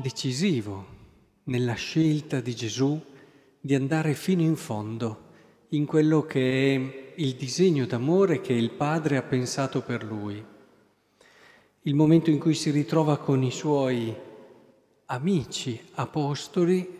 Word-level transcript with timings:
decisivo 0.00 0.96
nella 1.44 1.74
scelta 1.74 2.40
di 2.40 2.54
Gesù 2.54 3.00
di 3.60 3.74
andare 3.74 4.14
fino 4.14 4.42
in 4.42 4.56
fondo 4.56 5.26
in 5.70 5.86
quello 5.86 6.22
che 6.22 6.74
è 6.74 7.12
il 7.16 7.34
disegno 7.34 7.84
d'amore 7.84 8.40
che 8.40 8.52
il 8.52 8.70
Padre 8.70 9.16
ha 9.16 9.22
pensato 9.22 9.82
per 9.82 10.04
lui. 10.04 10.42
Il 11.82 11.94
momento 11.94 12.30
in 12.30 12.38
cui 12.38 12.54
si 12.54 12.70
ritrova 12.70 13.18
con 13.18 13.42
i 13.42 13.50
suoi 13.50 14.14
amici 15.06 15.80
apostoli, 15.94 16.96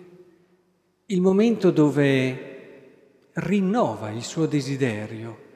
il 1.06 1.20
momento 1.20 1.70
dove 1.70 3.30
rinnova 3.34 4.10
il 4.10 4.22
suo 4.22 4.46
desiderio 4.46 5.46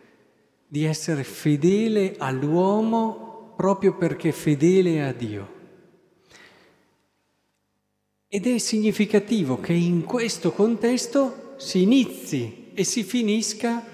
di 0.69 0.84
essere 0.84 1.25
fedele 1.25 2.15
all'uomo 2.19 3.53
proprio 3.56 3.97
perché 3.97 4.33
fedele 4.33 5.03
a 5.03 5.12
Dio. 5.12 5.61
Ed 8.35 8.47
è 8.47 8.57
significativo 8.57 9.61
che 9.61 9.75
in 9.75 10.05
questo 10.05 10.53
contesto 10.53 11.53
si 11.59 11.83
inizi 11.83 12.70
e 12.73 12.83
si 12.83 13.03
finisca 13.03 13.84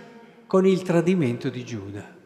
con 0.47 0.65
il 0.65 0.83
tradimento 0.83 1.49
di 1.49 1.65
Giuda. 1.65 2.17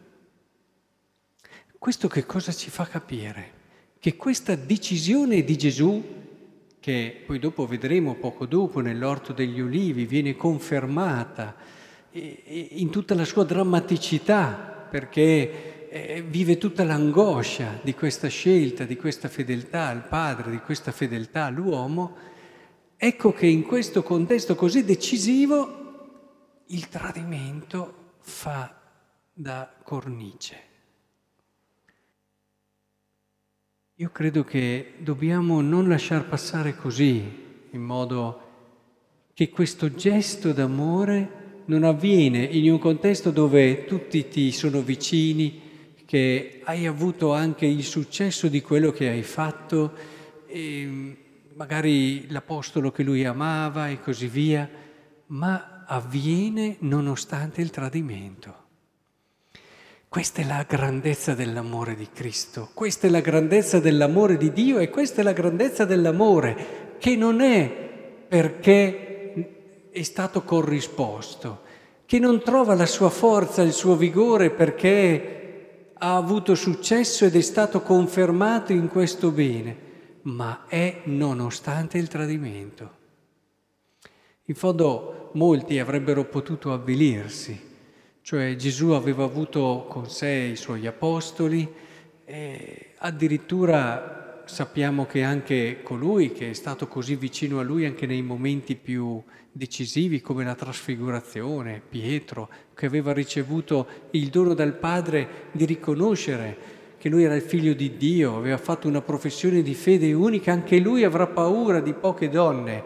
Questo 1.75 2.07
che 2.07 2.23
cosa 2.27 2.51
ci 2.51 2.69
fa 2.69 2.85
capire? 2.85 3.51
Che 3.97 4.15
questa 4.15 4.53
decisione 4.53 5.43
di 5.43 5.57
Gesù, 5.57 6.03
che 6.79 7.23
poi 7.25 7.39
dopo 7.39 7.65
vedremo 7.65 8.13
poco 8.13 8.45
dopo 8.45 8.79
nell'orto 8.79 9.33
degli 9.33 9.59
ulivi, 9.59 10.05
viene 10.05 10.35
confermata 10.35 11.55
in 12.11 12.91
tutta 12.91 13.15
la 13.15 13.25
sua 13.25 13.43
drammaticità, 13.43 14.87
perché 14.87 15.82
eh, 15.93 16.23
vive 16.23 16.57
tutta 16.57 16.83
l'angoscia 16.83 17.79
di 17.83 17.93
questa 17.93 18.27
scelta, 18.27 18.83
di 18.83 18.95
questa 18.95 19.27
fedeltà 19.27 19.89
al 19.89 20.07
Padre, 20.07 20.49
di 20.49 20.57
questa 20.57 20.91
fedeltà 20.91 21.45
all'uomo, 21.45 22.15
ecco 22.97 23.31
che 23.31 23.45
in 23.45 23.61
questo 23.61 24.01
contesto 24.01 24.55
così 24.55 24.83
decisivo 24.85 26.63
il 26.65 26.89
tradimento 26.89 28.15
fa 28.21 28.75
da 29.31 29.71
cornice. 29.83 30.61
Io 33.97 34.09
credo 34.09 34.43
che 34.43 34.93
dobbiamo 34.97 35.61
non 35.61 35.87
lasciar 35.87 36.27
passare 36.27 36.75
così, 36.75 37.67
in 37.69 37.81
modo 37.81 38.41
che 39.35 39.51
questo 39.51 39.93
gesto 39.93 40.53
d'amore 40.53 41.61
non 41.65 41.83
avviene 41.83 42.43
in 42.43 42.71
un 42.71 42.79
contesto 42.79 43.29
dove 43.29 43.85
tutti 43.85 44.27
ti 44.27 44.51
sono 44.51 44.81
vicini, 44.81 45.62
che 46.13 46.61
hai 46.65 46.85
avuto 46.85 47.33
anche 47.33 47.65
il 47.65 47.83
successo 47.83 48.47
di 48.47 48.61
quello 48.61 48.91
che 48.91 49.09
hai 49.09 49.23
fatto, 49.23 49.93
magari 51.55 52.29
l'apostolo 52.29 52.91
che 52.91 53.01
lui 53.01 53.25
amava 53.25 53.89
e 53.89 53.99
così 53.99 54.27
via, 54.27 54.69
ma 55.25 55.83
avviene 55.87 56.75
nonostante 56.81 57.61
il 57.61 57.71
tradimento. 57.71 58.55
Questa 60.07 60.43
è 60.43 60.45
la 60.45 60.63
grandezza 60.69 61.33
dell'amore 61.33 61.95
di 61.95 62.07
Cristo, 62.13 62.69
questa 62.75 63.07
è 63.07 63.09
la 63.09 63.21
grandezza 63.21 63.79
dell'amore 63.79 64.37
di 64.37 64.53
Dio 64.53 64.77
e 64.77 64.91
questa 64.91 65.21
è 65.21 65.23
la 65.23 65.33
grandezza 65.33 65.83
dell'amore 65.83 66.97
che 66.99 67.15
non 67.15 67.41
è 67.41 67.67
perché 68.27 69.89
è 69.89 70.03
stato 70.03 70.43
corrisposto, 70.43 71.61
che 72.05 72.19
non 72.19 72.43
trova 72.43 72.75
la 72.75 72.85
sua 72.85 73.09
forza, 73.09 73.63
il 73.63 73.73
suo 73.73 73.95
vigore 73.95 74.51
perché 74.51 75.39
ha 76.05 76.17
avuto 76.17 76.53
successo 76.53 77.23
ed 77.23 77.33
è 77.33 77.41
stato 77.41 77.81
confermato 77.81 78.73
in 78.73 78.89
questo 78.89 79.31
bene, 79.31 79.77
ma 80.23 80.65
è 80.67 81.03
nonostante 81.05 81.97
il 81.97 82.09
tradimento. 82.09 82.91
In 84.43 84.55
fondo 84.55 85.29
molti 85.35 85.79
avrebbero 85.79 86.25
potuto 86.25 86.73
avvilirsi, 86.73 87.57
cioè 88.21 88.53
Gesù 88.57 88.89
aveva 88.89 89.23
avuto 89.23 89.85
con 89.87 90.09
sé 90.09 90.49
i 90.51 90.55
suoi 90.57 90.87
apostoli 90.87 91.73
e 92.25 92.95
addirittura 92.97 94.22
sappiamo 94.45 95.05
che 95.05 95.23
anche 95.23 95.81
colui 95.83 96.31
che 96.31 96.49
è 96.49 96.53
stato 96.53 96.87
così 96.87 97.15
vicino 97.15 97.59
a 97.59 97.63
lui 97.63 97.85
anche 97.85 98.05
nei 98.05 98.21
momenti 98.21 98.75
più 98.75 99.21
decisivi 99.51 100.21
come 100.21 100.43
la 100.43 100.55
trasfigurazione, 100.55 101.81
Pietro, 101.87 102.49
che 102.73 102.85
aveva 102.85 103.13
ricevuto 103.13 103.87
il 104.11 104.29
dono 104.29 104.53
dal 104.53 104.73
Padre 104.73 105.49
di 105.51 105.65
riconoscere 105.65 106.81
che 106.97 107.09
lui 107.09 107.23
era 107.23 107.35
il 107.35 107.41
figlio 107.41 107.73
di 107.73 107.97
Dio, 107.97 108.37
aveva 108.37 108.57
fatto 108.57 108.87
una 108.87 109.01
professione 109.01 109.61
di 109.61 109.73
fede 109.73 110.13
unica, 110.13 110.53
anche 110.53 110.79
lui 110.79 111.03
avrà 111.03 111.27
paura 111.27 111.81
di 111.81 111.93
poche 111.93 112.29
donne. 112.29 112.83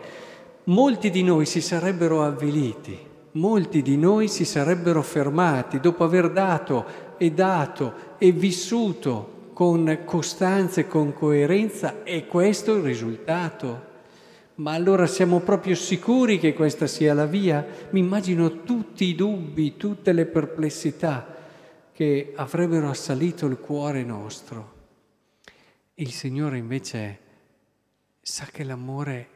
Molti 0.66 1.10
di 1.10 1.22
noi 1.22 1.46
si 1.46 1.62
sarebbero 1.62 2.24
avviliti, 2.24 2.98
molti 3.34 3.82
di 3.82 3.96
noi 3.96 4.28
si 4.28 4.44
sarebbero 4.44 5.02
fermati 5.04 5.80
dopo 5.80 6.04
aver 6.04 6.32
dato 6.32 7.16
e 7.18 7.32
dato 7.32 7.94
e 8.18 8.32
vissuto 8.32 9.36
con 9.58 10.02
costanza 10.06 10.82
e 10.82 10.88
con 10.88 11.14
coerenza 11.14 12.04
e 12.04 12.28
questo 12.28 12.76
è 12.76 12.78
il 12.78 12.84
risultato. 12.84 13.86
Ma 14.58 14.74
allora 14.74 15.08
siamo 15.08 15.40
proprio 15.40 15.74
sicuri 15.74 16.38
che 16.38 16.54
questa 16.54 16.86
sia 16.86 17.16
la 17.16 17.26
via? 17.26 17.66
Mi 17.90 18.02
immagino 18.02 18.62
tutti 18.62 19.06
i 19.06 19.16
dubbi, 19.16 19.76
tutte 19.76 20.14
le 20.14 20.28
perplessità 20.28 21.36
che 21.92 22.34
avrebbero 22.36 22.88
assalito 22.88 23.48
il 23.48 23.58
cuore 23.58 24.04
nostro. 24.04 24.74
Il 25.96 26.12
Signore 26.12 26.60
invece 26.60 27.20
sa 28.22 28.46
che 28.52 28.64
l'amore 28.64 29.30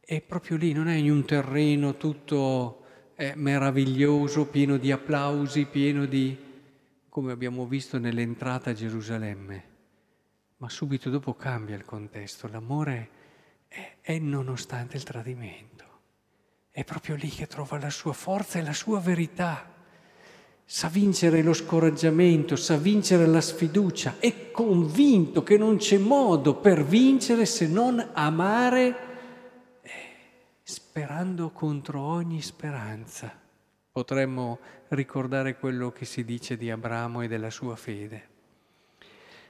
è 0.00 0.20
proprio 0.20 0.58
lì, 0.58 0.74
non 0.74 0.88
è 0.88 0.96
in 0.96 1.10
un 1.10 1.24
terreno 1.24 1.96
tutto 1.96 2.82
eh, 3.14 3.32
meraviglioso, 3.36 4.48
pieno 4.48 4.76
di 4.76 4.92
applausi, 4.92 5.64
pieno 5.64 6.04
di, 6.04 6.36
come 7.16 7.32
abbiamo 7.32 7.64
visto 7.64 7.96
nell'entrata 7.98 8.68
a 8.68 8.74
Gerusalemme, 8.74 9.64
ma 10.58 10.68
subito 10.68 11.08
dopo 11.08 11.32
cambia 11.32 11.74
il 11.74 11.86
contesto. 11.86 12.46
L'amore 12.46 13.08
è 13.68 13.96
è, 14.02 14.18
nonostante 14.18 14.98
il 14.98 15.02
tradimento. 15.02 15.84
È 16.70 16.84
proprio 16.84 17.14
lì 17.14 17.30
che 17.30 17.46
trova 17.46 17.78
la 17.78 17.88
sua 17.88 18.12
forza 18.12 18.58
e 18.58 18.62
la 18.62 18.74
sua 18.74 19.00
verità. 19.00 19.72
Sa 20.62 20.88
vincere 20.88 21.40
lo 21.40 21.54
scoraggiamento, 21.54 22.54
sa 22.54 22.76
vincere 22.76 23.24
la 23.24 23.40
sfiducia, 23.40 24.16
è 24.18 24.50
convinto 24.50 25.42
che 25.42 25.56
non 25.56 25.78
c'è 25.78 25.96
modo 25.96 26.56
per 26.56 26.84
vincere 26.84 27.46
se 27.46 27.66
non 27.66 28.10
amare 28.12 28.96
eh, 29.80 29.90
sperando 30.62 31.48
contro 31.48 31.98
ogni 31.98 32.42
speranza. 32.42 33.44
Potremmo 33.96 34.58
ricordare 34.88 35.56
quello 35.56 35.90
che 35.90 36.04
si 36.04 36.22
dice 36.22 36.58
di 36.58 36.70
Abramo 36.70 37.22
e 37.22 37.28
della 37.28 37.48
sua 37.48 37.76
fede. 37.76 38.28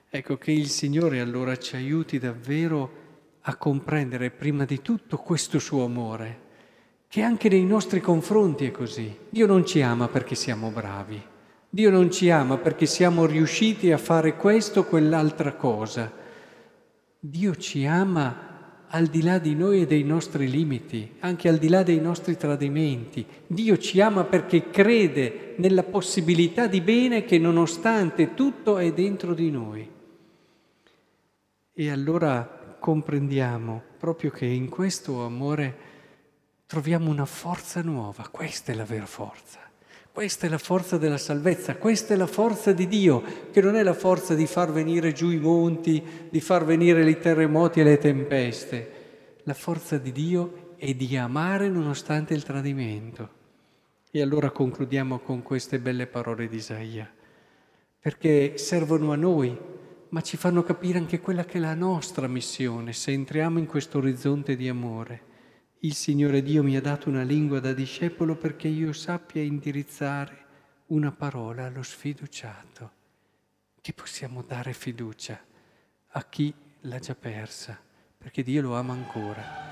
Ecco 0.08 0.36
che 0.36 0.52
il 0.52 0.68
Signore 0.68 1.18
allora 1.18 1.56
ci 1.58 1.74
aiuti 1.74 2.20
davvero 2.20 2.90
a 3.40 3.56
comprendere 3.56 4.30
prima 4.30 4.64
di 4.64 4.80
tutto 4.82 5.16
questo 5.16 5.58
suo 5.58 5.84
amore, 5.84 6.40
che 7.08 7.22
anche 7.22 7.48
nei 7.48 7.64
nostri 7.64 7.98
confronti 7.98 8.66
è 8.66 8.70
così. 8.70 9.18
Dio 9.28 9.48
non 9.48 9.66
ci 9.66 9.82
ama 9.82 10.06
perché 10.06 10.36
siamo 10.36 10.70
bravi, 10.70 11.20
Dio 11.68 11.90
non 11.90 12.12
ci 12.12 12.30
ama 12.30 12.56
perché 12.56 12.86
siamo 12.86 13.26
riusciti 13.26 13.90
a 13.90 13.98
fare 13.98 14.36
questo 14.36 14.78
o 14.78 14.84
quell'altra 14.84 15.54
cosa. 15.54 16.08
Dio 17.18 17.56
ci 17.56 17.84
ama 17.84 18.45
al 18.88 19.06
di 19.06 19.22
là 19.22 19.38
di 19.38 19.54
noi 19.54 19.82
e 19.82 19.86
dei 19.86 20.04
nostri 20.04 20.48
limiti, 20.48 21.16
anche 21.20 21.48
al 21.48 21.58
di 21.58 21.68
là 21.68 21.82
dei 21.82 22.00
nostri 22.00 22.36
tradimenti. 22.36 23.26
Dio 23.46 23.78
ci 23.78 24.00
ama 24.00 24.24
perché 24.24 24.70
crede 24.70 25.54
nella 25.58 25.82
possibilità 25.82 26.66
di 26.66 26.80
bene 26.80 27.24
che 27.24 27.38
nonostante 27.38 28.34
tutto 28.34 28.78
è 28.78 28.92
dentro 28.92 29.34
di 29.34 29.50
noi. 29.50 29.90
E 31.72 31.90
allora 31.90 32.76
comprendiamo 32.78 33.82
proprio 33.98 34.30
che 34.30 34.46
in 34.46 34.68
questo 34.68 35.24
amore 35.24 35.76
troviamo 36.66 37.10
una 37.10 37.26
forza 37.26 37.82
nuova, 37.82 38.28
questa 38.30 38.72
è 38.72 38.74
la 38.74 38.84
vera 38.84 39.06
forza. 39.06 39.65
Questa 40.16 40.46
è 40.46 40.48
la 40.48 40.56
forza 40.56 40.96
della 40.96 41.18
salvezza, 41.18 41.76
questa 41.76 42.14
è 42.14 42.16
la 42.16 42.26
forza 42.26 42.72
di 42.72 42.88
Dio, 42.88 43.22
che 43.52 43.60
non 43.60 43.76
è 43.76 43.82
la 43.82 43.92
forza 43.92 44.34
di 44.34 44.46
far 44.46 44.72
venire 44.72 45.12
giù 45.12 45.28
i 45.28 45.36
monti, 45.36 46.02
di 46.30 46.40
far 46.40 46.64
venire 46.64 47.06
i 47.06 47.18
terremoti 47.18 47.80
e 47.80 47.84
le 47.84 47.98
tempeste. 47.98 49.34
La 49.42 49.52
forza 49.52 49.98
di 49.98 50.12
Dio 50.12 50.72
è 50.78 50.94
di 50.94 51.14
amare 51.18 51.68
nonostante 51.68 52.32
il 52.32 52.44
tradimento. 52.44 53.28
E 54.10 54.22
allora 54.22 54.50
concludiamo 54.50 55.18
con 55.18 55.42
queste 55.42 55.80
belle 55.80 56.06
parole 56.06 56.48
di 56.48 56.56
Isaia, 56.56 57.12
perché 58.00 58.56
servono 58.56 59.12
a 59.12 59.16
noi 59.16 59.54
ma 60.08 60.22
ci 60.22 60.38
fanno 60.38 60.62
capire 60.62 60.96
anche 60.96 61.20
quella 61.20 61.44
che 61.44 61.58
è 61.58 61.60
la 61.60 61.74
nostra 61.74 62.26
missione 62.26 62.94
se 62.94 63.12
entriamo 63.12 63.58
in 63.58 63.66
questo 63.66 63.98
orizzonte 63.98 64.56
di 64.56 64.66
amore. 64.66 65.34
Il 65.80 65.94
Signore 65.94 66.42
Dio 66.42 66.62
mi 66.62 66.74
ha 66.74 66.80
dato 66.80 67.10
una 67.10 67.22
lingua 67.22 67.60
da 67.60 67.74
discepolo 67.74 68.34
perché 68.34 68.66
io 68.66 68.94
sappia 68.94 69.42
indirizzare 69.42 70.44
una 70.86 71.12
parola 71.12 71.66
allo 71.66 71.82
sfiduciato. 71.82 72.92
Che 73.80 73.92
possiamo 73.92 74.42
dare 74.42 74.72
fiducia 74.72 75.38
a 76.08 76.24
chi 76.24 76.52
l'ha 76.80 76.98
già 76.98 77.14
persa, 77.14 77.78
perché 78.16 78.42
Dio 78.42 78.62
lo 78.62 78.74
ama 78.74 78.94
ancora. 78.94 79.65